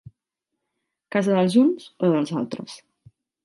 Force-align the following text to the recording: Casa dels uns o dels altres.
Casa 1.17 1.37
dels 1.41 1.59
uns 1.67 1.87
o 2.09 2.13
dels 2.17 2.35
altres. 2.43 2.83